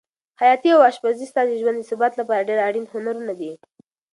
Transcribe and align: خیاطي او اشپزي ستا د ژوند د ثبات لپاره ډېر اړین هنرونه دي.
خیاطي 0.39 0.69
او 0.75 0.81
اشپزي 0.89 1.25
ستا 1.31 1.41
د 1.47 1.51
ژوند 1.61 1.77
د 1.79 1.83
ثبات 1.91 2.13
لپاره 2.19 2.47
ډېر 2.49 2.59
اړین 2.67 2.85
هنرونه 2.93 3.33
دي. 3.39 3.51